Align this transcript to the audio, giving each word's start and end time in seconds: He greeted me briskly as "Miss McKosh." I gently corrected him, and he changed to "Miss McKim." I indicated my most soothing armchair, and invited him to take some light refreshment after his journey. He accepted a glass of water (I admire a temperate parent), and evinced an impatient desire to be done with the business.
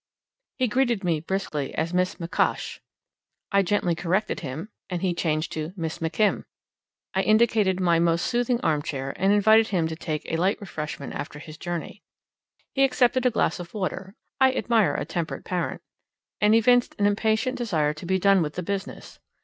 He 0.57 0.67
greeted 0.67 1.03
me 1.03 1.19
briskly 1.19 1.75
as 1.75 1.93
"Miss 1.93 2.15
McKosh." 2.15 2.79
I 3.51 3.61
gently 3.61 3.93
corrected 3.93 4.39
him, 4.39 4.69
and 4.89 5.03
he 5.03 5.13
changed 5.13 5.51
to 5.51 5.73
"Miss 5.77 5.99
McKim." 5.99 6.43
I 7.13 7.21
indicated 7.21 7.79
my 7.79 7.99
most 7.99 8.25
soothing 8.25 8.59
armchair, 8.61 9.13
and 9.15 9.31
invited 9.31 9.67
him 9.67 9.85
to 9.89 9.95
take 9.95 10.27
some 10.27 10.39
light 10.39 10.59
refreshment 10.59 11.13
after 11.13 11.37
his 11.37 11.59
journey. 11.59 12.01
He 12.73 12.83
accepted 12.83 13.27
a 13.27 13.29
glass 13.29 13.59
of 13.59 13.75
water 13.75 14.15
(I 14.39 14.53
admire 14.53 14.95
a 14.95 15.05
temperate 15.05 15.45
parent), 15.45 15.83
and 16.41 16.55
evinced 16.55 16.95
an 16.97 17.05
impatient 17.05 17.59
desire 17.59 17.93
to 17.93 18.05
be 18.07 18.17
done 18.17 18.41
with 18.41 18.55
the 18.55 18.63
business. 18.63 19.19